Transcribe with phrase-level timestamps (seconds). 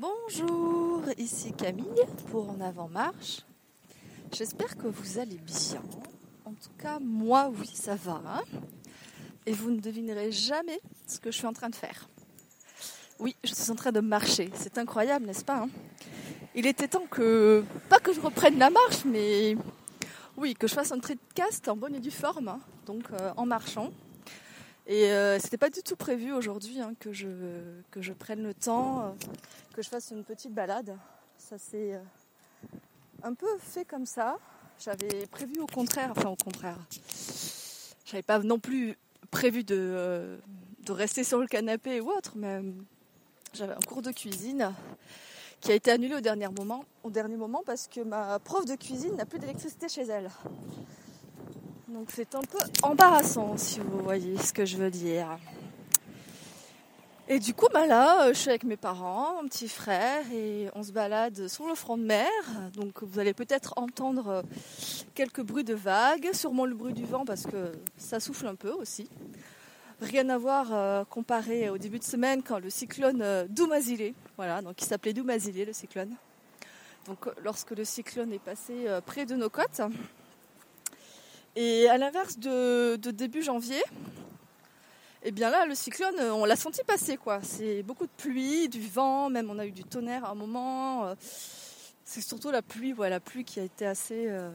[0.00, 3.40] Bonjour, ici Camille pour En Avant Marche.
[4.32, 5.82] J'espère que vous allez bien.
[6.44, 8.22] En tout cas, moi, oui, ça va.
[8.24, 8.42] hein.
[9.44, 12.08] Et vous ne devinerez jamais ce que je suis en train de faire.
[13.18, 14.50] Oui, je suis en train de marcher.
[14.54, 15.68] C'est incroyable, n'est-ce pas hein?
[16.54, 19.56] Il était temps que, pas que je reprenne la marche, mais
[20.36, 23.02] oui, que je fasse un trait de cast en bonne et due forme, hein, donc
[23.10, 23.90] euh, en marchant.
[24.90, 27.28] Et euh, c'était pas du tout prévu aujourd'hui hein, que, je,
[27.90, 29.10] que je prenne le temps, euh,
[29.74, 30.96] que je fasse une petite balade.
[31.36, 32.00] Ça s'est euh,
[33.22, 34.38] un peu fait comme ça.
[34.80, 36.78] J'avais prévu au contraire, enfin au contraire.
[38.06, 38.96] J'avais pas non plus
[39.30, 40.38] prévu de, euh,
[40.86, 42.62] de rester sur le canapé ou autre, mais
[43.52, 44.72] j'avais un cours de cuisine
[45.60, 48.74] qui a été annulé au dernier moment, au dernier moment parce que ma prof de
[48.74, 50.30] cuisine n'a plus d'électricité chez elle.
[51.88, 55.38] Donc c'est un peu embarrassant si vous voyez ce que je veux dire.
[57.30, 60.68] Et du coup, bah là, euh, je suis avec mes parents, mon petit frère, et
[60.74, 62.28] on se balade sur le front de mer.
[62.74, 64.42] Donc vous allez peut-être entendre euh,
[65.14, 68.70] quelques bruits de vagues, sûrement le bruit du vent parce que ça souffle un peu
[68.70, 69.08] aussi.
[70.02, 74.60] Rien à voir euh, comparé au début de semaine quand le cyclone euh, Doumazilé, voilà,
[74.60, 76.14] donc il s'appelait Doumazilé le cyclone.
[77.06, 79.80] Donc lorsque le cyclone est passé près de nos côtes.
[81.60, 83.82] Et à l'inverse de, début janvier,
[85.24, 87.40] et bien là, le cyclone, on l'a senti passer, quoi.
[87.42, 91.16] C'est beaucoup de pluie, du vent, même on a eu du tonnerre à un moment.
[92.04, 94.52] C'est surtout la pluie, ouais, la pluie qui a été assez, euh,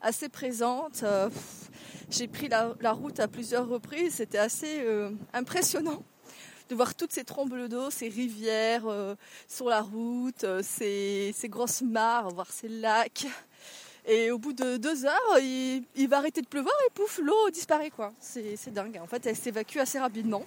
[0.00, 1.04] assez présente.
[2.08, 6.04] J'ai pris la, route à plusieurs reprises, c'était assez euh, impressionnant
[6.68, 9.16] de voir toutes ces trombles d'eau, ces rivières euh,
[9.48, 13.26] sur la route, ces, ces grosses mares, voir ces lacs.
[14.12, 17.90] Et au bout de deux heures, il, va arrêter de pleuvoir et pouf, l'eau disparaît
[17.90, 18.12] quoi.
[18.18, 18.98] C'est c'est dingue.
[19.00, 20.44] En fait, elle s'évacue assez rapidement.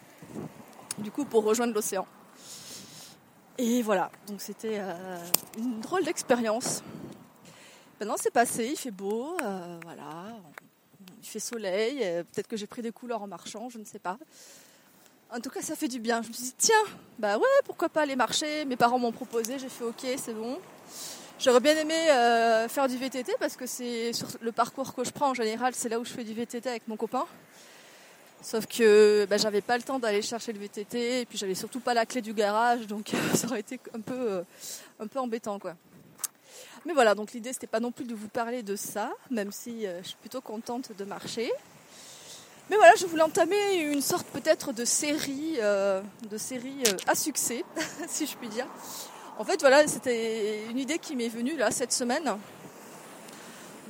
[0.97, 2.05] Du coup, pour rejoindre l'océan.
[3.57, 4.11] Et voilà.
[4.27, 5.17] Donc c'était euh,
[5.57, 6.83] une drôle d'expérience.
[8.01, 8.67] Maintenant, c'est passé.
[8.73, 9.37] Il fait beau.
[9.41, 10.35] euh, voilà.
[11.21, 11.99] Il fait soleil.
[12.03, 13.69] euh, Peut-être que j'ai pris des couleurs en marchant.
[13.69, 14.17] Je ne sais pas.
[15.31, 16.21] En tout cas, ça fait du bien.
[16.21, 16.83] Je me suis dit, tiens,
[17.17, 18.65] bah ouais, pourquoi pas aller marcher?
[18.65, 19.57] Mes parents m'ont proposé.
[19.57, 20.59] J'ai fait OK, c'est bon.
[21.43, 25.11] J'aurais bien aimé euh, faire du VTT parce que c'est sur le parcours que je
[25.11, 27.25] prends en général, c'est là où je fais du VTT avec mon copain.
[28.41, 31.81] Sauf que bah, j'avais pas le temps d'aller chercher le VTT et puis j'avais surtout
[31.81, 34.43] pas la clé du garage, donc ça aurait été un peu, euh,
[35.01, 35.75] un peu embêtant quoi.
[36.85, 39.85] Mais voilà, donc l'idée c'était pas non plus de vous parler de ça, même si
[39.85, 41.51] euh, je suis plutôt contente de marcher.
[42.69, 47.15] Mais voilà, je voulais entamer une sorte peut-être de série, euh, de série euh, à
[47.15, 47.65] succès,
[48.07, 48.67] si je puis dire.
[49.39, 52.37] En fait, voilà, c'était une idée qui m'est venue là cette semaine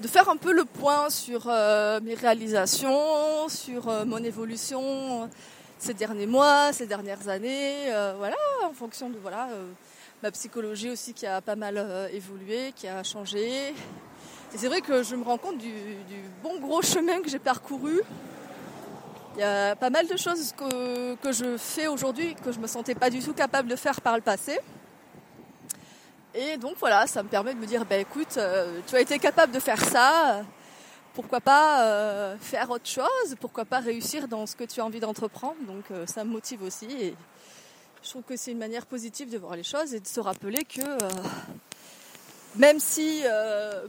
[0.01, 5.29] de faire un peu le point sur euh, mes réalisations, sur euh, mon évolution
[5.77, 9.69] ces derniers mois, ces dernières années, euh, voilà, en fonction de voilà euh,
[10.21, 13.69] ma psychologie aussi qui a pas mal euh, évolué, qui a changé.
[13.69, 15.71] Et c'est vrai que je me rends compte du,
[16.07, 17.99] du bon gros chemin que j'ai parcouru.
[19.35, 22.67] Il y a pas mal de choses que, que je fais aujourd'hui que je me
[22.67, 24.59] sentais pas du tout capable de faire par le passé.
[26.35, 29.19] Et donc voilà, ça me permet de me dire, ben écoute, euh, tu as été
[29.19, 30.43] capable de faire ça,
[31.13, 34.99] pourquoi pas euh, faire autre chose, pourquoi pas réussir dans ce que tu as envie
[34.99, 35.57] d'entreprendre.
[35.67, 37.15] Donc euh, ça me motive aussi et
[38.01, 40.63] je trouve que c'est une manière positive de voir les choses et de se rappeler
[40.63, 40.81] que
[42.55, 43.23] même si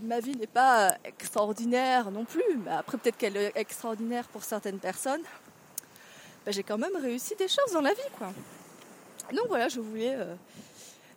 [0.02, 4.78] ma vie n'est pas extraordinaire non plus, mais après peut-être qu'elle est extraordinaire pour certaines
[4.78, 5.22] personnes,
[6.44, 8.00] ben, j'ai quand même réussi des choses dans la vie.
[8.16, 8.32] quoi.
[9.32, 10.16] Donc voilà, je voulais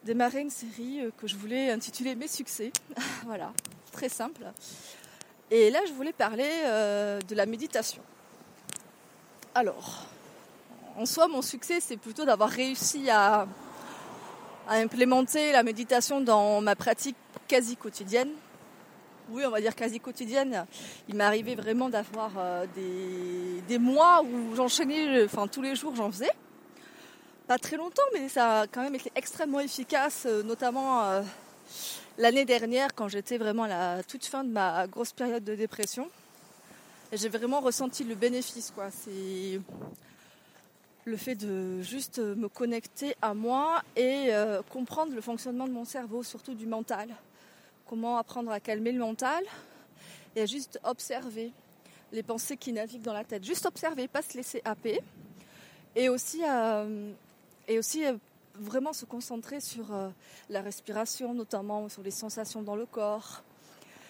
[0.03, 2.71] démarrer une série euh, que je voulais intituler Mes succès.
[3.25, 3.51] voilà,
[3.91, 4.41] très simple.
[5.51, 8.01] Et là, je voulais parler euh, de la méditation.
[9.55, 10.05] Alors,
[10.97, 13.47] en soi, mon succès, c'est plutôt d'avoir réussi à,
[14.69, 17.15] implémenter la méditation dans ma pratique
[17.47, 18.31] quasi quotidienne.
[19.29, 20.65] Oui, on va dire quasi quotidienne.
[21.07, 25.95] Il m'est arrivé vraiment d'avoir euh, des, des mois où j'enchaînais, enfin tous les jours
[25.95, 26.31] j'en faisais
[27.47, 31.21] pas très longtemps, mais ça a quand même été extrêmement efficace, euh, notamment euh,
[32.17, 36.09] l'année dernière quand j'étais vraiment à la toute fin de ma grosse période de dépression.
[37.13, 38.91] J'ai vraiment ressenti le bénéfice, quoi.
[38.91, 39.61] C'est
[41.05, 45.85] le fait de juste me connecter à moi et euh, comprendre le fonctionnement de mon
[45.85, 47.07] cerveau, surtout du mental.
[47.87, 49.45] Comment apprendre à calmer le mental
[50.35, 51.53] et à juste observer
[52.11, 53.45] les pensées qui naviguent dans la tête.
[53.45, 54.99] Juste observer, pas se laisser happer.
[55.95, 56.85] Et aussi à
[57.67, 58.13] et aussi euh,
[58.55, 60.09] vraiment se concentrer sur euh,
[60.49, 63.43] la respiration, notamment sur les sensations dans le corps.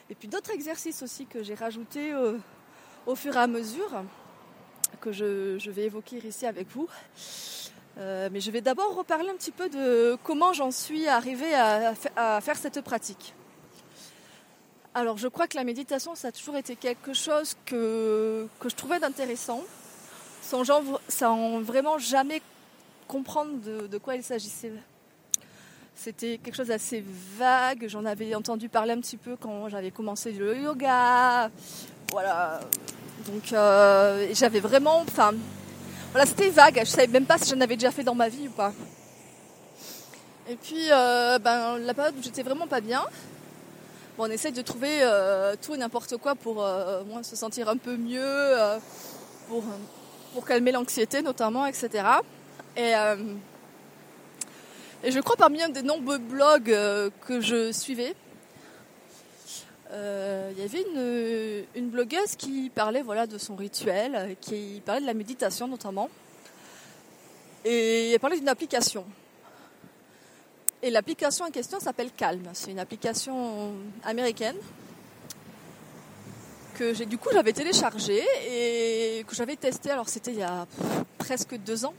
[0.09, 2.37] Et puis d'autres exercices aussi que j'ai rajoutés euh,
[3.05, 4.03] au fur et à mesure,
[5.01, 6.87] que je, je vais évoquer ici avec vous.
[8.31, 12.41] Mais je vais d'abord reparler un petit peu de comment j'en suis arrivée à, à,
[12.41, 13.33] faire cette pratique.
[14.93, 18.75] Alors je crois que la méditation, ça a toujours été quelque chose que, que je
[18.75, 19.63] trouvais d'intéressant,
[20.43, 20.63] sans,
[21.07, 22.43] sans, vraiment jamais
[23.07, 23.59] comprendre
[23.89, 24.71] de, quoi il s'agissait.
[25.95, 27.03] C'était quelque chose d'assez
[27.37, 31.49] vague, j'en avais entendu parler un petit peu quand j'avais commencé le yoga.
[32.11, 32.59] Voilà.
[33.25, 35.33] Donc euh, j'avais vraiment, enfin,
[36.11, 36.79] voilà, c'était vague.
[36.81, 38.73] Je savais même pas si j'en avais déjà fait dans ma vie ou pas.
[40.49, 43.03] Et puis, euh, ben, la période où j'étais vraiment pas bien,
[44.17, 46.63] bon, on essaye de trouver euh, tout et n'importe quoi pour
[47.23, 48.55] se sentir un peu mieux,
[49.49, 49.63] pour,
[50.33, 52.03] pour calmer l'anxiété notamment, etc.
[52.77, 52.93] Et,
[55.03, 56.75] et je crois parmi un des nombreux blogs
[57.25, 58.15] que je suivais,
[59.91, 65.07] il y avait une, une, blogueuse qui parlait voilà, de son rituel, qui parlait de
[65.07, 66.09] la méditation notamment.
[67.65, 69.05] Et elle parlait d'une application.
[70.81, 72.43] Et l'application en question s'appelle Calm.
[72.53, 74.55] C'est une application américaine
[76.75, 79.89] que j'ai du coup j'avais téléchargée et que j'avais testée.
[79.89, 80.67] Alors c'était il y a
[81.17, 81.93] presque deux ans,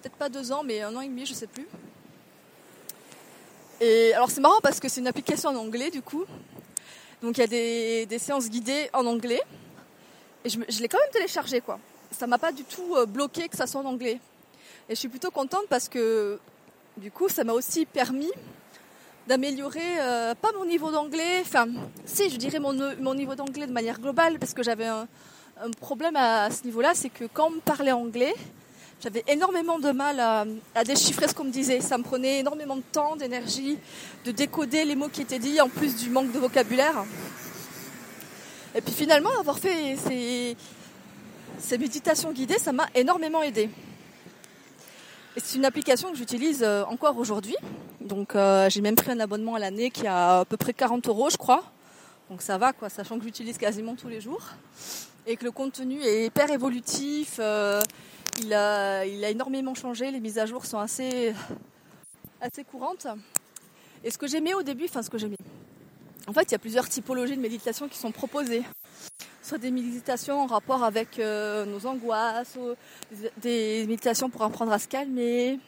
[0.00, 1.66] peut-être pas deux ans, mais un an et demi, je sais plus.
[3.80, 6.24] Et alors c'est marrant parce que c'est une application en anglais du coup.
[7.22, 9.42] Donc il y a des, séances guidées en anglais.
[10.44, 11.78] Et je, l'ai quand même téléchargée quoi.
[12.10, 14.18] Ça m'a pas du tout euh, bloqué que ça soit en anglais.
[14.88, 16.38] Et je suis plutôt contente parce que
[16.96, 18.30] du coup, ça m'a aussi permis
[19.26, 21.68] d'améliorer, euh, pas mon niveau d'anglais, enfin,
[22.04, 25.06] si, je dirais mon, mon niveau d'anglais de manière globale, parce que j'avais un,
[25.80, 28.34] problème à, ce niveau-là, c'est que quand on me parlait anglais,
[29.00, 30.44] j'avais énormément de mal à,
[30.74, 31.80] à, déchiffrer ce qu'on me disait.
[31.80, 33.78] Ça me prenait énormément de temps, d'énergie,
[34.24, 37.04] de décoder les mots qui étaient dits, en plus du manque de vocabulaire.
[38.74, 40.56] Et puis finalement, avoir fait ces,
[41.58, 43.70] ces méditations guidées, ça m'a énormément aidé
[45.36, 47.56] c'est une application que j'utilise euh, encore aujourd'hui.
[48.00, 51.06] Donc euh, j'ai même pris un abonnement à l'année qui a à peu près 40
[51.08, 51.64] euros, je crois.
[52.30, 54.42] Donc ça va, quoi, sachant que j'utilise quasiment tous les jours.
[55.26, 57.36] Et que le contenu est hyper évolutif.
[57.38, 57.80] Euh,
[58.38, 60.10] il, a, il a énormément changé.
[60.10, 61.34] Les mises à jour sont assez,
[62.40, 63.06] assez courantes.
[64.04, 65.36] Et ce que j'aimais au début, enfin ce que j'aimais.
[66.26, 68.62] En fait, il y a plusieurs typologies de méditation qui sont proposées
[69.42, 72.56] soit des méditations en rapport avec euh, nos angoisses,
[73.38, 75.58] des méditations pour apprendre à se calmer,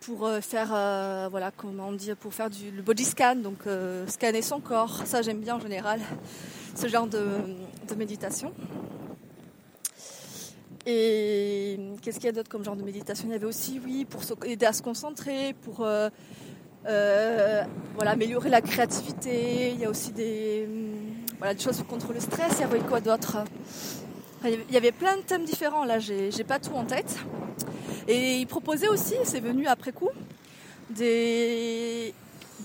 [0.00, 3.60] pour euh, faire euh, voilà comment pour faire du le body scan donc
[4.08, 6.00] scanner son corps ça j'aime bien en général
[6.74, 7.24] ce genre de,
[7.96, 8.52] méditation
[10.86, 13.28] et qu'est-ce qu'il y a d'autre comme genre de méditation?
[13.28, 15.86] Il y avait aussi oui pour aider à se concentrer pour
[16.84, 20.68] voilà améliorer la créativité il y a aussi des
[21.38, 22.52] voilà, des choses contre le stress.
[22.58, 23.38] Il y avait quoi d'autre?
[24.44, 25.84] Il y avait plein de thèmes différents.
[25.84, 27.16] Là, j'ai pas tout en tête.
[28.08, 30.10] Et il proposait aussi, c'est venu après coup,
[30.90, 32.12] des,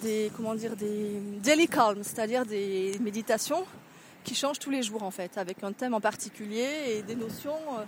[0.01, 3.63] des comment dire, des daily calms, c'est-à-dire des méditations
[4.27, 7.61] qui changent tous les jours en fait, avec un thème en particulier et des notions,
[7.79, 7.85] euh,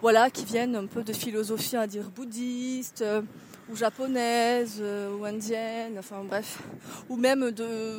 [0.00, 3.02] voilà, qui viennent un peu de philosophie, à dire bouddhiste.
[3.02, 3.22] Euh,
[3.70, 6.62] ou japonaise euh, ou indienne, enfin bref,
[7.08, 7.96] ou même de,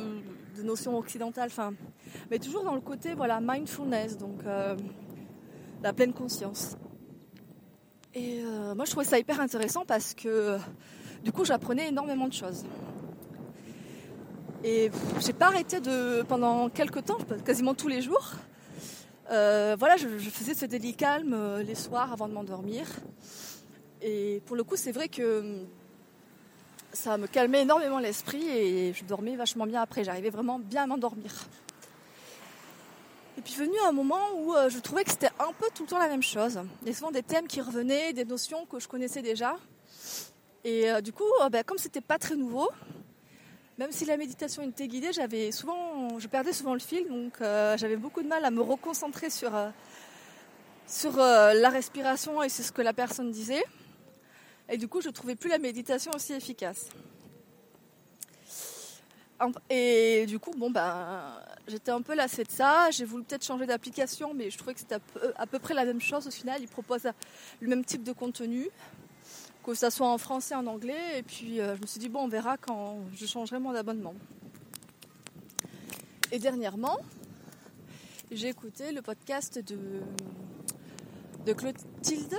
[0.62, 1.74] notions occidentales, enfin,
[2.30, 4.42] mais toujours dans le côté voilà mindfulness, donc
[5.82, 6.76] la pleine conscience.
[8.14, 8.44] Et
[8.76, 10.56] moi je trouvais ça hyper intéressant parce que
[11.24, 12.64] du coup j'apprenais énormément de choses.
[14.68, 15.78] Et j'ai pas arrêté
[16.28, 18.32] pendant quelques temps, quasiment tous les jours.
[19.28, 22.84] voilà, je, faisais ce délit calme les soirs avant de m'endormir.
[24.02, 25.66] Et pour le coup, c'est vrai que hum,
[26.92, 30.02] ça me calmait énormément l'esprit et je dormais vachement bien après.
[30.02, 31.32] J'arrivais vraiment bien à m'endormir.
[33.38, 35.88] Et puis venu un moment où euh, je trouvais que c'était un peu tout le
[35.88, 36.58] temps la même chose.
[36.82, 39.56] Il y a souvent des thèmes qui revenaient, des notions que je connaissais déjà.
[40.64, 42.68] Et euh, du coup, euh, ben, comme c'était pas très nouveau,
[43.78, 47.96] même si la méditation était guidée, j'avais souvent, je perdais souvent le fil, donc j'avais
[47.96, 49.52] beaucoup de mal à me reconcentrer sur
[50.86, 53.64] sur la respiration et sur ce que la personne disait.
[54.68, 56.88] Et du coup, je ne trouvais plus la méditation aussi efficace.
[59.68, 62.90] Et du coup, bon, ben, j'étais un peu lassée de ça.
[62.90, 64.96] J'ai voulu peut-être changer d'application, mais je trouvais que c'était
[65.36, 66.60] à, peu, près la même chose au final.
[66.62, 67.08] Ils proposent
[67.60, 68.68] le même type de contenu,
[69.66, 71.18] que ce soit en français, en anglais.
[71.18, 74.14] Et puis, euh, je me suis dit, bon, on verra quand je changerai mon abonnement.
[76.30, 76.98] Et dernièrement,
[78.30, 79.78] j'ai écouté le podcast de,
[81.44, 82.38] de Clotilde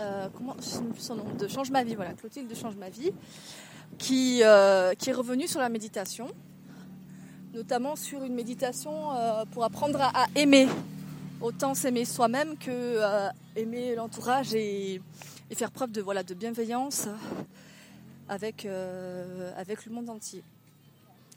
[0.00, 3.10] euh, comment son nom, de Change ma vie, voilà, Clotilde de Change ma vie,
[3.96, 6.28] qui, euh, qui est revenue sur la méditation,
[7.52, 10.68] notamment sur une méditation euh, pour apprendre à, aimer,
[11.40, 13.00] autant s'aimer soi-même que
[13.56, 15.00] aimer l'entourage et,
[15.50, 17.08] et faire preuve de, voilà, de bienveillance
[18.28, 18.66] avec,
[19.56, 20.42] avec le monde entier.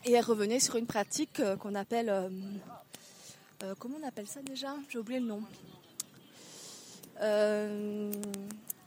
[0.06, 2.14] Et elle revenait sur une pratique qu'on appelle...
[3.80, 4.76] comment on appelle ça déjà?
[4.90, 5.42] J'ai oublié le nom.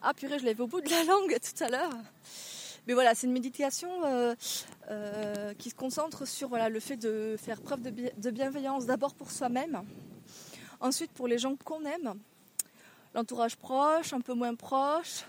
[0.03, 1.93] ah purée, je l'avais au bout de la langue tout à l'heure.
[2.87, 4.35] Mais voilà, c'est une méditation euh,
[4.91, 9.31] euh, qui se concentre sur voilà, le fait de faire preuve de, bienveillance d'abord pour
[9.31, 9.83] soi-même,
[10.81, 12.15] ensuite pour les gens qu'on aime,
[13.15, 15.25] l'entourage proche, un peu moins proche,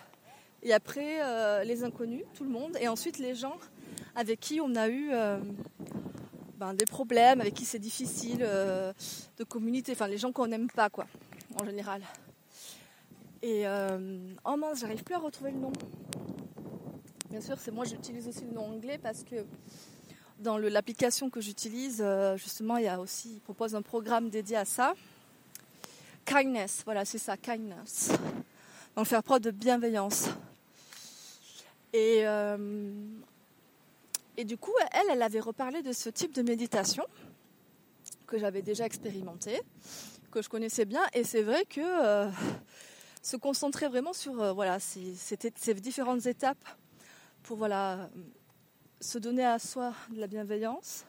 [0.64, 3.58] et après euh, les inconnus, tout le monde, et ensuite les gens
[4.16, 5.12] avec qui on a eu
[6.58, 10.90] ben, des problèmes, avec qui c'est difficile de communiquer, enfin les gens qu'on n'aime pas,
[10.90, 11.06] quoi,
[11.62, 12.02] en général.
[13.42, 13.66] Et
[14.46, 15.74] oh mince, j'arrive plus à retrouver le nom.
[17.30, 19.46] Bien sûr, c'est moi j'utilise aussi le nom anglais parce que
[20.40, 24.58] dans l'application que j'utilise, euh, justement, il y a aussi, il propose un programme dédié
[24.58, 24.94] à ça.
[26.26, 28.12] Kindness, voilà, c'est ça, kindness.
[28.96, 30.30] Donc faire preuve de bienveillance.
[31.94, 32.94] Et, euh,
[34.36, 37.06] et du coup, elle, elle avait reparlé de ce type de méditation
[38.28, 39.62] que j'avais déjà expérimenté,
[40.32, 41.04] que je connaissais bien.
[41.14, 42.30] Et c'est vrai que euh,
[43.22, 46.68] se concentrer vraiment sur voilà, ces, ces différentes étapes
[47.44, 48.10] pour voilà,
[49.00, 51.06] se donner à soi de la bienveillance,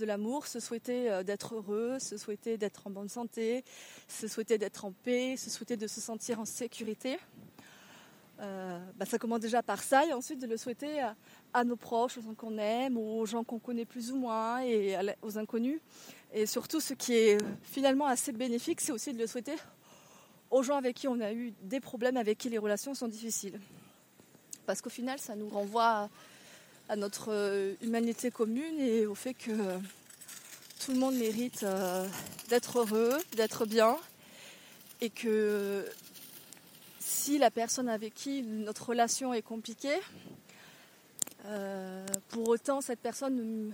[0.00, 3.64] de l'amour, se souhaiter euh, d'être heureux, se souhaiter d'être en bonne santé,
[4.08, 7.18] se souhaiter d'être en paix, se souhaiter de se sentir en sécurité.
[8.40, 11.00] Euh, bah, ça commence déjà par ça et ensuite de le souhaiter
[11.52, 14.96] à, nos proches, aux gens qu'on aime, aux gens qu'on connaît plus ou moins et
[15.22, 15.80] aux inconnus.
[16.32, 19.56] Et surtout ce qui est finalement assez bénéfique, c'est aussi de le souhaiter
[20.50, 23.60] aux gens avec qui on a eu des problèmes, avec qui les relations sont difficiles
[24.70, 26.08] parce qu'au final, ça nous renvoie
[26.90, 29.52] à, notre euh, humanité commune et au fait que
[30.84, 32.06] tout le monde mérite euh,
[32.48, 33.96] d'être heureux, d'être bien,
[35.00, 35.86] et que
[36.98, 40.00] si la personne avec qui notre relation est compliquée,
[41.46, 43.72] euh, pour autant cette personne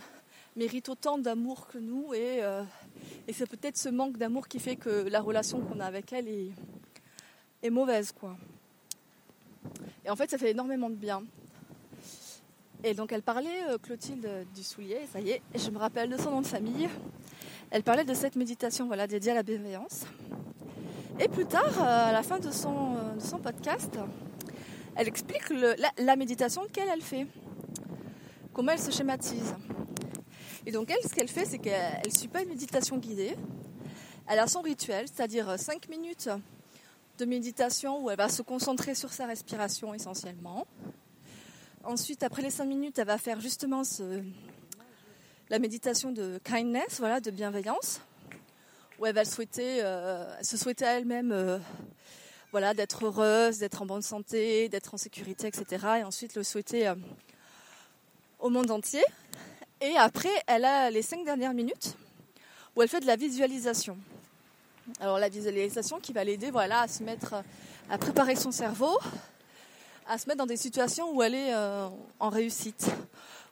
[0.54, 2.40] mérite autant d'amour que nous et,
[3.28, 6.28] et c'est peut-être ce manque d'amour qui fait que la relation qu'on a avec elle
[6.28, 6.50] est,
[7.62, 8.36] est mauvaise quoi.
[10.04, 11.24] Et en fait, ça fait énormément de bien.
[12.86, 16.16] Et donc, elle parlait, euh, Clotilde du Soulier, ça y est, je me rappelle de
[16.16, 16.88] son nom de famille.
[17.72, 20.04] Elle parlait de cette méditation voilà, dédiée à la bienveillance.
[21.18, 23.98] Et plus tard, euh, à la fin de son, euh, podcast,
[24.94, 25.52] elle explique
[25.98, 27.26] la, méditation qu'elle elle fait,
[28.52, 29.56] comment elle se schématise.
[30.64, 33.34] Et donc elle, ce qu'elle fait, c'est qu'elle ne suit pas une méditation guidée.
[34.28, 36.28] Elle a son rituel, c'est-à-dire 5 minutes
[37.18, 40.68] de méditation où elle va se concentrer sur sa respiration essentiellement.
[41.86, 43.82] Ensuite, après les 5 minutes, elle va faire justement
[45.50, 48.00] la méditation de kindness, voilà, de bienveillance,
[48.98, 51.58] où elle va euh, se souhaiter à elle-même euh,
[52.50, 55.86] voilà, d'être heureuse, d'être en bonne santé, d'être en sécurité, etc.
[56.00, 56.96] Et ensuite le souhaiter euh,
[58.40, 59.04] au monde entier.
[59.80, 61.96] Et après, elle a les 5 dernières minutes
[62.74, 63.96] où elle fait de la visualisation.
[64.98, 67.44] Alors la visualisation qui va l'aider voilà, à se mettre,
[67.88, 68.98] à préparer son cerveau,
[70.08, 71.88] à se mettre dans des situations où elle est euh,
[72.20, 72.86] en réussite,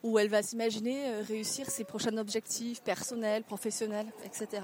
[0.03, 4.63] où elle va s'imaginer euh, réussir ses prochains objectifs personnels, professionnels, etc.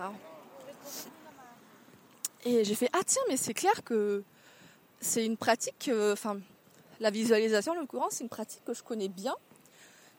[2.45, 4.23] Et j'ai fait ah tiens mais c'est clair que
[5.01, 6.41] c'est une pratique, enfin
[7.01, 9.35] la visualisation en l'occurrence c'est une pratique que je connais bien,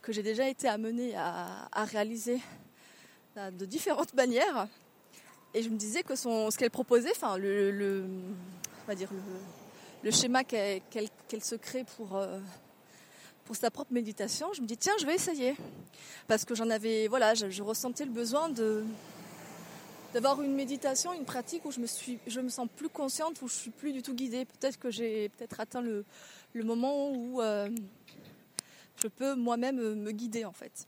[0.01, 2.39] que j'ai déjà été amenée à, réaliser
[3.35, 4.67] de différentes manières
[5.53, 8.05] et je me disais que ce qu'elle proposait, enfin le,
[8.83, 9.19] on va dire le,
[10.09, 10.81] schéma qu'elle,
[11.41, 12.39] se crée pour, euh,
[13.45, 15.55] pour sa propre méditation, je me dis tiens je vais essayer
[16.27, 18.83] parce que j'en avais voilà je, ressentais le besoin de
[20.13, 23.47] d'avoir une méditation, une pratique où je me suis je me sens plus consciente, où
[23.47, 24.45] je suis plus du tout guidée.
[24.45, 26.03] Peut-être que j'ai peut-être atteint le,
[26.53, 27.69] le moment où euh,
[29.01, 30.87] je peux moi-même me guider en fait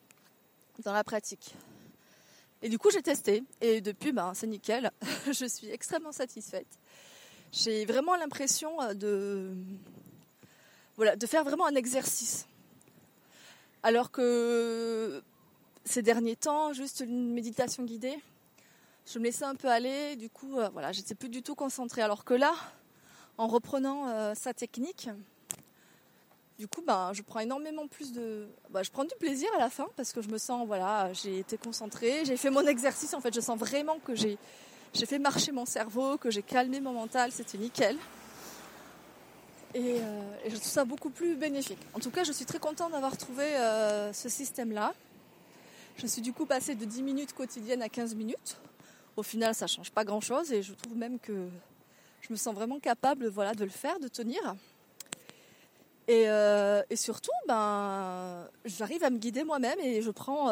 [0.84, 1.54] dans la pratique.
[2.64, 3.44] Et du coup, j'ai testé.
[3.60, 4.90] Et depuis, ben, c'est nickel.
[5.32, 6.80] je suis extrêmement satisfaite.
[7.54, 9.52] J'ai vraiment l'impression euh, de,
[10.96, 12.48] voilà, de faire vraiment un exercice.
[13.84, 15.22] Alors que
[15.86, 18.18] ces derniers temps, juste une méditation guidée,
[19.06, 20.16] je me laissais un peu aller.
[20.16, 22.02] Du coup, euh, voilà, j'étais plus du tout concentrée.
[22.02, 22.56] Alors que là,
[23.38, 25.10] en reprenant euh, sa technique,
[26.58, 28.48] du coup, ben, je prends énormément plus de.
[28.72, 31.38] Ben, je prends du plaisir à la fin parce que je me sens, voilà, j'ai
[31.38, 33.14] été concentrée, j'ai fait mon exercice.
[33.14, 34.40] En fait, je sens vraiment que j'ai,
[34.94, 37.32] j'ai fait marcher mon cerveau, que j'ai calmé mon mental.
[37.32, 37.98] C'était nickel.
[39.74, 41.80] Et, euh, je trouve ça beaucoup plus bénéfique.
[41.94, 44.94] En tout cas, je suis très contente d'avoir trouvé euh, ce système-là.
[45.98, 48.58] Je suis du coup passée de 10 minutes quotidiennes à 15 minutes.
[49.18, 51.48] Au final, ça change pas grand-chose et je trouve même que
[52.22, 54.56] je me sens vraiment capable voilà, de le faire, de tenir.
[56.08, 60.52] Et, euh, et surtout, ben, j'arrive à me guider moi-même et je prends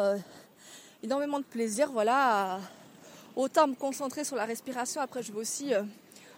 [1.02, 2.60] énormément de plaisir, voilà, à
[3.36, 5.00] autant me concentrer sur la respiration.
[5.00, 5.82] Après, je vais aussi, euh,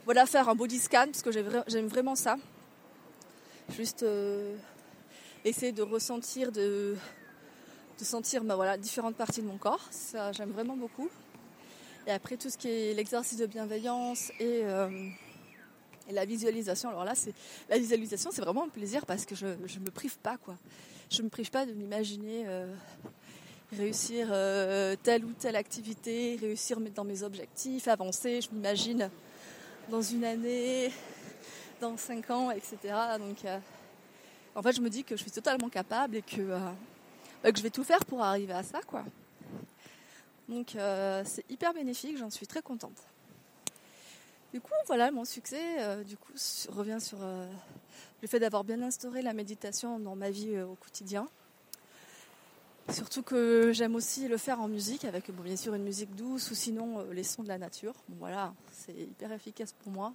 [0.05, 2.37] voilà, faire un body scan parce que j'aime vraiment ça.
[3.71, 4.05] Juste
[5.45, 6.97] essayer de ressentir, de,
[8.03, 9.87] sentir, ben, voilà, différentes parties de mon corps.
[9.91, 11.09] Ça, j'aime vraiment beaucoup.
[12.07, 14.63] Et après, tout ce qui est l'exercice de bienveillance et
[16.09, 17.33] et la visualisation, alors là, c'est
[17.69, 20.57] la visualisation, c'est vraiment un plaisir parce que je ne me prive pas, quoi.
[21.11, 22.75] Je me prive pas de m'imaginer euh,
[23.73, 28.41] réussir euh, telle ou telle activité, réussir dans mes objectifs, avancer.
[28.41, 29.11] Je m'imagine
[29.91, 30.93] dans une année,
[31.81, 32.77] dans cinq ans, etc.
[33.19, 33.59] Donc, euh,
[34.55, 36.43] en fait, je me dis que je suis totalement capable et que,
[37.43, 39.05] bah, que je vais tout faire pour arriver à ça, quoi.
[40.49, 40.77] Donc,
[41.25, 42.19] c'est hyper bénéfique.
[42.19, 43.03] J'en suis très contente.
[44.55, 46.33] Du coup, voilà, mon succès euh, du coup,
[46.69, 47.45] revient sur euh,
[48.23, 51.27] le fait d'avoir bien instauré la méditation dans ma vie euh, au quotidien.
[52.91, 56.55] Surtout que j'aime aussi le faire en musique, avec bien sûr une musique douce ou
[56.55, 57.95] sinon les sons de la nature.
[58.09, 60.13] Bon, voilà, c'est hyper efficace pour moi.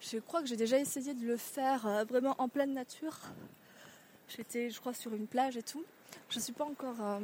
[0.00, 3.18] Je crois que j'ai déjà essayé de le faire vraiment en pleine nature.
[4.28, 5.84] J'étais, je crois, sur une plage et tout.
[6.28, 7.20] Je ne suis pas encore.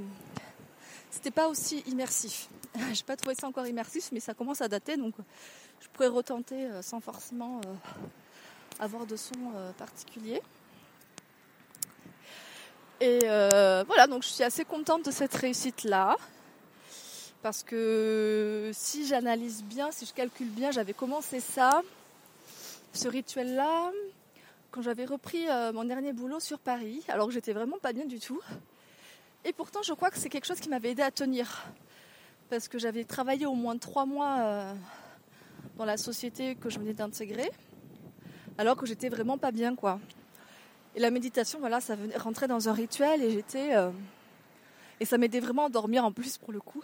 [1.11, 2.49] C'était pas aussi immersif.
[2.93, 5.15] J'ai pas trouvé ça encore immersif, mais ça commence à dater, donc
[5.81, 7.75] je pourrais retenter euh, sans forcément euh,
[8.79, 10.43] avoir de son euh, particulier.
[13.01, 16.17] Et voilà, donc je suis assez contente de cette réussite-là.
[17.41, 21.83] Parce que si j'analyse bien, si je calcule bien, j'avais commencé ça,
[22.93, 23.93] ce rituel-là,
[24.73, 28.19] quand j'avais repris mon dernier boulot sur Paris, alors que j'étais vraiment pas bien du
[28.19, 28.41] tout.
[29.45, 31.65] Et pourtant, je crois que c'est quelque chose qui m'avait aidé à tenir.
[32.51, 34.75] Parce que j'avais travaillé au moins trois mois
[35.77, 37.51] dans la société que je venais d'intégrer,
[38.59, 40.01] alors que j'étais vraiment pas bien, quoi.
[40.95, 43.77] Et la méditation, voilà, ça rentrer dans un rituel et j'étais.
[43.77, 43.91] Euh,
[45.01, 46.83] et ça m'aidait vraiment à dormir en plus pour le coup.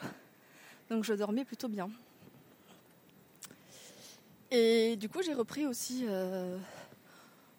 [0.91, 1.91] Donc je dormais plutôt bien.
[4.51, 6.57] Et du coup, j'ai repris aussi euh,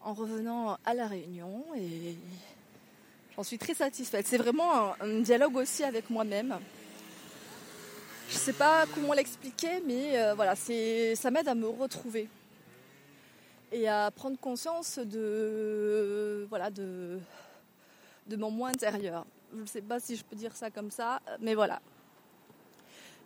[0.02, 2.15] en revenant à La Réunion et
[3.36, 4.26] j'en suis très satisfaite.
[4.28, 6.58] C'est vraiment un dialogue aussi avec moi-même.
[8.30, 12.30] Je sais pas comment l'expliquer, mais euh, voilà, ça m'aide à me retrouver
[13.71, 17.19] et à prendre conscience de, voilà, de,
[18.28, 19.25] de mon moi intérieur.
[19.54, 21.82] Je ne sais pas si je peux dire ça comme ça, mais voilà.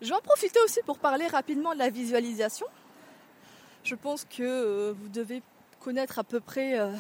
[0.02, 2.68] Je vais en profiter aussi pour parler rapidement de la visualisation.
[3.84, 5.42] Je pense que euh, vous devez
[5.80, 6.92] connaître à peu près euh,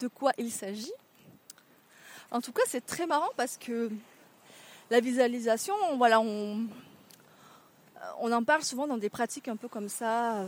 [0.00, 0.92] de quoi il s'agit.
[2.30, 3.90] En tout cas, c'est très marrant parce que
[4.90, 6.62] la visualisation, voilà, on,
[7.96, 10.46] euh, on en parle souvent dans des pratiques un peu comme ça,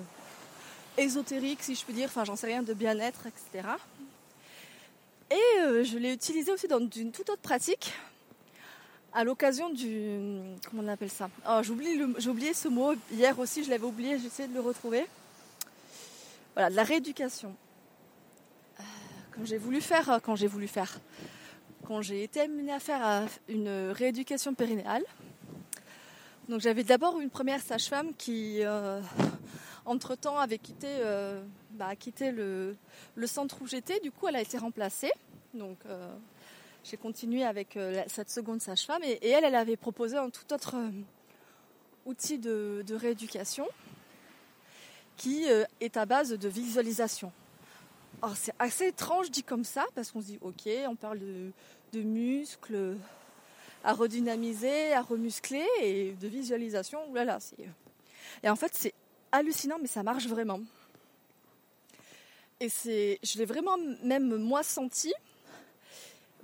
[0.98, 3.68] euh, ésotériques si je peux dire, enfin j'en sais rien, de bien-être, etc.
[5.31, 7.92] Et euh, je l'ai utilisé aussi dans une toute autre pratique,
[9.12, 10.40] à l'occasion du...
[10.68, 11.28] Comment on appelle ça?
[11.48, 15.07] Oh, J'ai oublié ce mot, hier aussi je l'avais oublié, j'ai essayé de le retrouver.
[16.55, 17.55] Voilà, de la rééducation.
[19.35, 20.98] quand j'ai voulu faire, quand j'ai voulu faire,
[21.87, 25.05] quand j'ai été amenée à faire une rééducation périnéale,
[26.48, 29.00] donc j'avais d'abord une première sage-femme qui, euh,
[29.84, 31.42] entre-temps, avait quitté, euh,
[31.72, 32.76] bah, quitté le,
[33.26, 34.00] centre où j'étais.
[34.00, 35.12] Du coup, elle a été remplacée.
[35.54, 36.14] Donc euh,
[36.84, 39.02] j'ai continué avec cette seconde sage-femme.
[39.04, 40.76] Et, elle, elle avait proposé un tout autre
[42.06, 43.66] outil de, rééducation
[45.16, 45.44] qui
[45.80, 47.32] est à base de visualisation.
[48.22, 52.00] Alors c'est assez étrange dit comme ça, parce qu'on se dit, ok, on parle de,
[52.00, 52.96] muscles
[53.84, 57.08] à redynamiser, à remuscler et de visualisation.
[57.10, 57.38] Oulala,
[58.42, 58.94] et en fait, c'est
[59.32, 60.60] hallucinant, mais ça marche vraiment.
[62.60, 65.12] Et c'est, je l'ai vraiment même moi senti.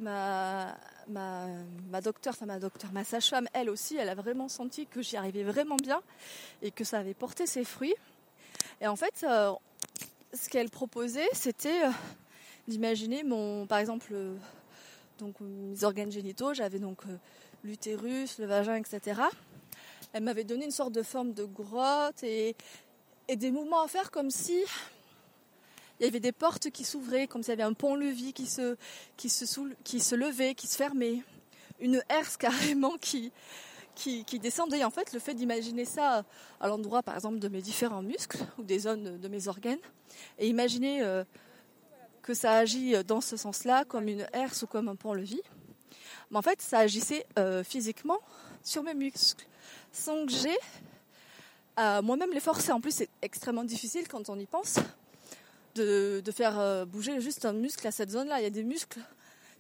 [0.01, 0.77] Ma,
[1.09, 1.47] ma,
[1.91, 5.17] ma docteure, enfin ma docteure, ma sage-femme, elle aussi, elle a vraiment senti que j'y
[5.17, 6.01] arrivais vraiment bien
[6.63, 7.95] et que ça avait porté ses fruits.
[8.81, 9.53] Et en fait, euh,
[10.33, 11.91] ce qu'elle proposait, c'était euh,
[12.69, 14.13] d'imaginer mon, par exemple,
[15.19, 17.17] donc mes organes génitaux, j'avais donc euh,
[17.65, 19.23] l'utérus, le vagin, etc.
[20.13, 22.57] Elle m'avait donné une sorte de forme de grotte et,
[23.29, 24.65] des mouvements à faire comme si
[26.01, 28.77] il y avait des portes qui s'ouvraient, comme s'il y avait un pont-levis qui se,
[29.17, 29.29] qui,
[29.85, 31.23] qui levait, qui se fermait,
[31.81, 33.33] une herse carrément qui,
[33.95, 34.85] qui, descendait.
[34.85, 36.25] En fait, le fait d'imaginer ça
[36.61, 39.79] à l'endroit, par exemple, de mes différents muscles ou des zones de mes organes,
[40.39, 41.25] et imaginer euh,
[42.23, 45.43] que ça agit dans ce sens-là, comme une herse ou comme un pont-levis.
[46.31, 48.19] Mais en fait, ça agissait euh, physiquement
[48.63, 49.47] sur mes muscles,
[50.27, 50.57] que j'ai
[51.77, 52.73] moi-même les forcer.
[52.73, 54.79] En plus, c'est extrêmement difficile quand on y pense
[55.75, 58.41] de, faire bouger juste un muscle à cette zone-là.
[58.41, 59.01] Il y a des muscles,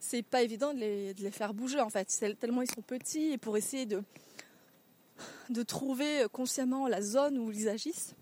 [0.01, 2.07] c'est pas évident de les, faire bouger en fait,
[2.40, 4.03] tellement ils sont petits et pour essayer de,
[5.62, 8.14] trouver consciemment la zone où ils agissent.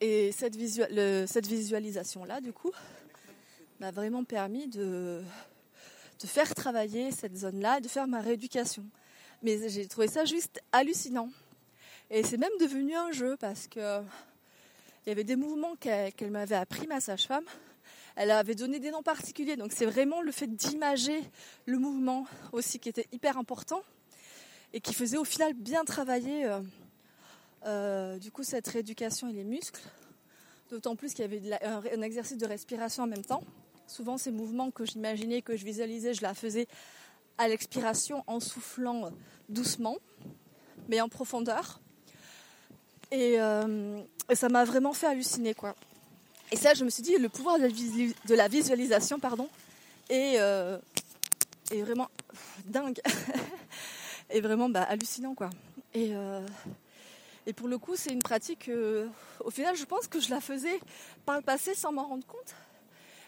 [0.00, 2.72] Et cette, visualisation-là, du coup,
[3.78, 5.22] m'a vraiment permis de,
[6.24, 8.84] faire travailler cette zone-là, de faire ma rééducation.
[9.42, 11.28] Mais j'ai trouvé ça juste hallucinant.
[12.10, 14.00] Et c'est même devenu un jeu parce que
[15.04, 17.44] il y avait des mouvements qu'elle m'avait appris, ma sage-femme.
[18.14, 19.56] Elle avait donné des noms particuliers.
[19.56, 21.20] Donc c'est vraiment le fait d'imager
[21.66, 23.82] le mouvement aussi qui était hyper important
[24.72, 26.60] et qui faisait au final bien travailler euh,
[27.66, 29.82] euh, du coup cette rééducation et les muscles.
[30.70, 33.42] D'autant plus qu'il y avait un, exercice de respiration en même temps.
[33.88, 36.68] Souvent ces mouvements que j'imaginais, que je visualisais, je la faisais
[37.38, 39.10] à l'expiration en soufflant
[39.48, 39.96] doucement,
[40.88, 41.80] mais en profondeur.
[43.10, 44.00] Et, euh,
[44.34, 45.74] ça m'a vraiment fait halluciner quoi.
[46.50, 49.48] Et ça, je me suis dit, le pouvoir de la, visualisation, pardon,
[50.10, 50.78] est, euh,
[51.70, 52.08] est vraiment
[52.66, 53.00] dingue,
[54.30, 55.48] et vraiment bah, hallucinant quoi.
[55.94, 56.46] Et, euh,
[57.46, 58.70] et pour le coup, c'est une pratique,
[59.40, 60.78] au final, je pense que je la faisais
[61.24, 62.54] par le passé sans m'en rendre compte.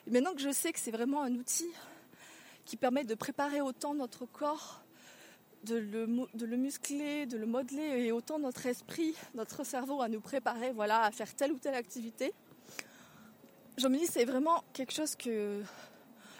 [0.06, 1.68] Et maintenant que je sais que c'est vraiment un outil
[2.64, 4.82] qui permet de préparer autant notre corps,
[5.64, 10.72] de le, muscler, de le modeler, et autant notre esprit, notre cerveau à nous préparer
[10.72, 12.32] voilà, à faire telle ou telle activité,
[13.76, 15.62] je me dis c'est vraiment quelque chose que,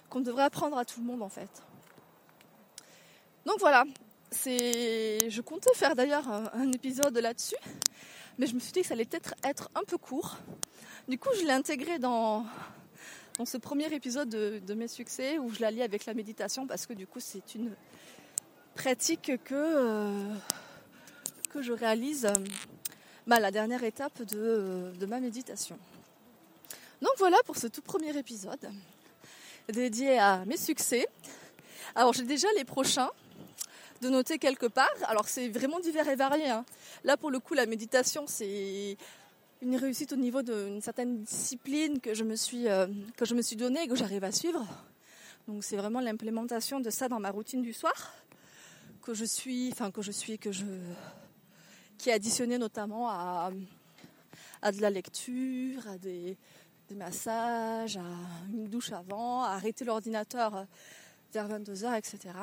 [0.09, 1.51] qu'on devrait apprendre à tout le monde en fait.
[3.47, 3.85] Donc voilà,
[4.33, 7.57] je comptais faire d'ailleurs un, épisode là-dessus,
[8.39, 10.37] mais je me suis dit que ça allait peut-être être un peu court.
[11.09, 12.47] Du coup, je l'ai intégré dans,
[13.39, 16.87] dans ce premier épisode de, mes succès où je la lis avec la méditation parce
[16.87, 17.75] que du coup, c'est une
[18.75, 20.35] pratique que, euh,
[21.51, 22.33] que je réalise à
[23.27, 25.79] bah, la dernière étape de, de ma méditation.
[27.03, 28.71] Donc voilà pour ce tout premier épisode
[29.69, 31.07] dédié à mes succès.
[31.95, 33.11] Alors j'ai déjà les prochains
[34.01, 34.89] de noter quelque part.
[35.07, 36.51] Alors c'est vraiment divers et varié.
[36.51, 36.65] Hein.
[37.03, 38.97] Là pour le coup la méditation c'est
[39.65, 42.87] une réussite au niveau d'une certaine discipline que je me suis euh,
[43.43, 44.65] suis donnée et que j'arrive à suivre.
[45.49, 48.15] Donc c'est vraiment l'implémentation de ça dans ma routine du soir
[49.03, 50.65] que je suis, enfin que je suis, que je
[51.97, 53.51] qui est additionné notamment à,
[54.61, 56.37] à de la lecture, à des,
[56.89, 58.05] des massages, à
[58.53, 60.67] une douche avant, à arrêter l'ordinateur
[61.33, 62.35] vers 22h, etc.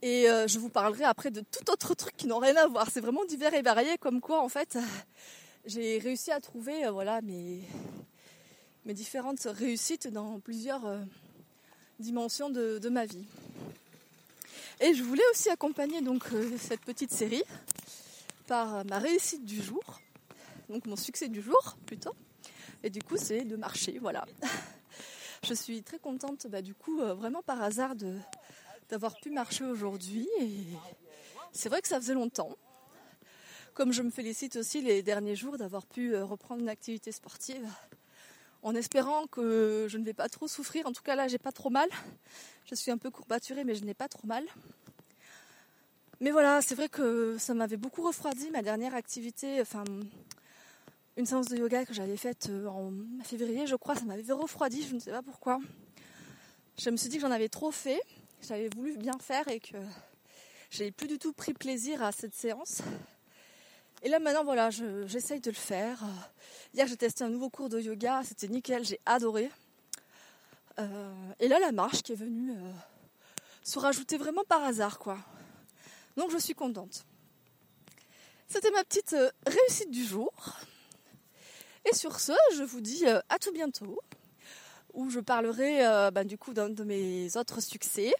[0.00, 2.88] Et euh, je vous parlerai après de tout autre truc qui n'ont rien à voir.
[2.90, 4.78] C'est vraiment divers et varié, comme quoi en fait
[5.66, 7.62] j'ai réussi à trouver euh, voilà mes,
[8.84, 11.00] mes différentes réussites dans plusieurs euh,
[11.98, 13.26] dimensions de, de, ma vie.
[14.80, 16.22] Et je voulais aussi accompagner donc
[16.60, 17.42] cette petite série
[18.46, 20.00] par ma réussite du jour,
[20.68, 22.14] donc mon succès du jour plutôt.
[22.84, 24.24] Et du coup c'est de marcher, voilà.
[25.44, 28.14] Je suis très contente bah, du coup vraiment par hasard de
[28.88, 30.28] d'avoir pu marcher aujourd'hui.
[31.52, 32.56] C'est vrai que ça faisait longtemps.
[33.74, 37.66] Comme je me félicite aussi les derniers jours d'avoir pu euh, reprendre une activité sportive
[38.62, 40.86] en espérant que je ne vais pas trop souffrir.
[40.86, 41.88] En tout cas, là, j'ai pas trop mal.
[42.66, 44.44] Je suis un peu courbaturée, mais je n'ai pas trop mal.
[46.20, 49.84] Mais voilà, c'est vrai que ça m'avait beaucoup refroidi ma dernière activité, enfin
[51.16, 52.92] une séance de yoga que j'avais faite euh, en
[53.24, 55.58] février, je crois, ça m'avait refroidi, je ne sais pas pourquoi.
[56.78, 58.00] Je me suis dit que j'en avais trop fait
[58.42, 59.76] j'avais voulu bien faire et que
[60.70, 62.82] j'ai plus du tout pris plaisir à cette séance.
[64.02, 66.04] Et là maintenant voilà, j'essaye de le faire.
[66.74, 69.50] Hier j'ai testé un nouveau cours de yoga, c'était nickel, j'ai adoré.
[70.78, 72.70] Euh, et là la marche qui est venue euh,
[73.64, 75.18] se rajouter vraiment par hasard quoi.
[76.16, 77.04] Donc je suis contente.
[78.46, 80.32] C'était ma petite euh, réussite du jour.
[81.90, 83.98] Et sur ce, je vous dis à tout bientôt,
[84.92, 88.12] où je parlerai bah, du coup d'un de mes autres succès.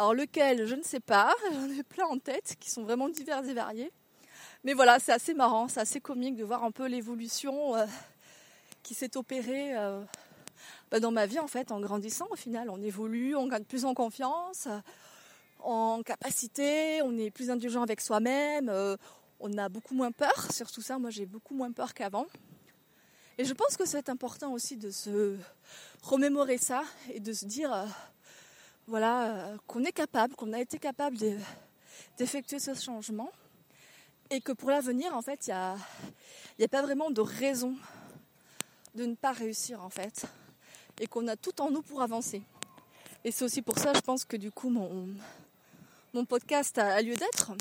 [0.00, 3.46] Alors lequel, je ne sais pas, j'en ai plein en tête qui sont vraiment divers
[3.46, 3.92] et variés.
[4.64, 7.84] Mais voilà, c'est assez marrant, c'est assez comique de voir un peu l'évolution euh,
[8.82, 10.02] qui s'est opérée euh,
[10.90, 12.70] bah, dans ma vie en fait, en grandissant au final.
[12.70, 14.68] On évolue, on gagne plus en confiance,
[15.58, 18.96] en capacité, on est plus indulgent avec soi-même, euh,
[19.38, 22.24] on a beaucoup moins peur, surtout ça, moi j'ai beaucoup moins peur qu'avant.
[23.36, 25.36] Et je pense que c'est important aussi de se
[26.02, 27.86] remémorer ça et de se dire
[28.90, 31.16] voilà, euh, qu'on est capable, qu'on a été capable
[32.18, 33.30] d'effectuer ce changement.
[34.30, 35.50] Et que pour l'avenir, en fait, il
[36.58, 37.74] n'y a, pas vraiment de raison
[38.94, 40.26] de ne pas réussir, en fait,
[41.00, 42.42] et qu'on a tout en nous pour avancer.
[43.24, 47.52] Et c'est aussi pour ça, je pense que du coup, mon, podcast a, lieu d'être,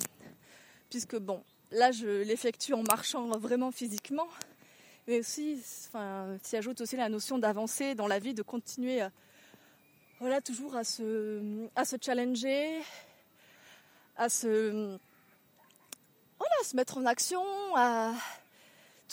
[0.90, 4.28] puisque bon, là, je l'effectue en marchant vraiment physiquement,
[5.08, 9.02] mais aussi, enfin, s'y ajoute aussi la notion d'avancer dans la vie, de continuer,
[10.42, 11.42] toujours à se,
[12.02, 12.82] challenger,
[14.18, 14.98] à se,
[16.38, 17.44] voilà, se mettre en action,
[17.76, 18.14] à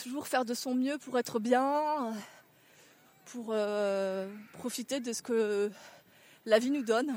[0.00, 2.12] toujours faire de son mieux pour être bien,
[3.26, 5.70] pour euh, profiter de ce que
[6.44, 7.14] la vie nous donne.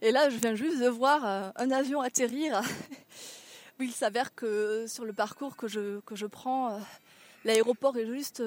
[0.00, 2.60] Et là, je viens juste de voir euh, un avion atterrir.
[3.78, 6.78] où il s'avère que sur le parcours que je, que je prends, euh,
[7.44, 8.42] l'aéroport est juste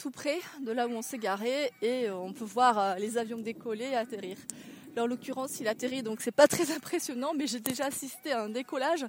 [0.00, 3.84] tout près de là où on s'est garé et on peut voir les avions décoller
[3.84, 4.38] et atterrir.
[4.98, 8.48] en l'occurrence, il atterrit, donc c'est pas très impressionnant, mais j'ai déjà assisté à un
[8.48, 9.04] décollage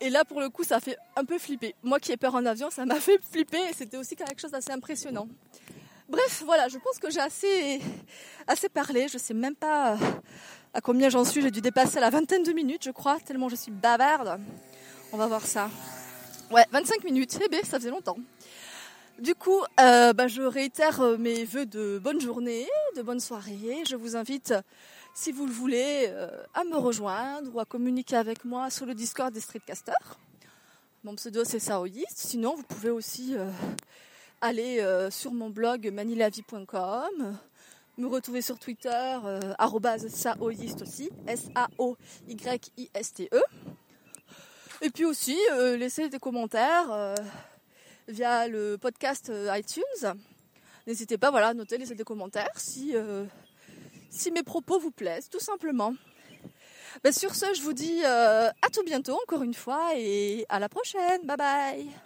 [0.00, 1.74] et là, pour le coup, ça fait un peu flipper.
[1.82, 4.50] Moi qui ai peur en avion, ça m'a fait flipper et c'était aussi quelque chose
[4.50, 5.26] d'assez impressionnant.
[6.08, 7.80] Bref, voilà, je pense que j'ai assez,
[8.46, 9.08] assez parlé.
[9.08, 9.96] Je sais même pas euh,
[10.74, 11.42] à combien j'en suis.
[11.42, 14.38] J'ai dû dépasser la vingtaine de minutes, je crois, tellement je suis bavarde.
[15.12, 15.70] On va voir ça.
[16.50, 17.38] Ouais, 25 minutes.
[17.44, 18.18] Eh bien, ça faisait longtemps.
[19.18, 23.82] Du coup, euh, bah, je réitère euh, mes voeux de bonne journée, de bonne soirée.
[23.88, 24.52] Je vous invite
[25.14, 28.92] si vous le voulez, euh, à me rejoindre ou à communiquer avec moi sur le
[28.92, 30.18] Discord des Streetcasters.
[31.02, 32.12] Mon pseudo c'est Saoyist.
[32.14, 33.34] Sinon, vous pouvez aussi
[34.42, 37.38] aller sur mon blog manilavie.com,
[37.96, 39.18] me retrouver sur Twitter,
[40.08, 42.62] Saoyist aussi, S-A-O-Y-I-S-T-E.
[44.82, 45.38] Et puis aussi,
[45.78, 47.14] laisser des commentaires
[48.08, 50.14] via le podcast iTunes.
[50.86, 52.94] N'hésitez pas, voilà, à noter, laisser des commentaires si
[54.10, 55.94] si mes propos vous plaisent, tout simplement.
[57.04, 60.58] Ben, sur ce, je vous dis euh, à tout bientôt encore une fois et à
[60.58, 61.22] la prochaine.
[61.24, 62.05] Bye bye